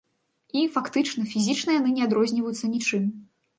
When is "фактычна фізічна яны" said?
0.77-1.89